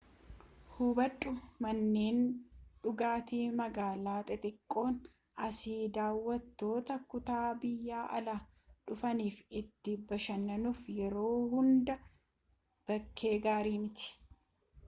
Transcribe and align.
hubadhu 0.75 1.31
manneen 1.63 2.21
dhugaatii 2.85 3.41
magaalaa 3.59 4.15
xixiqqoon 4.29 4.95
asii 5.49 5.83
daawwattoota 5.99 6.97
kutaa-biyyaa 7.13 8.07
alaa 8.21 8.39
dhufaniif 8.89 9.39
itti 9.63 9.95
bashannanuuf 10.13 10.81
yeroo 10.97 11.37
hundaa 11.55 11.99
bakkee 12.91 13.35
gaari 13.49 13.79
miti 13.87 14.13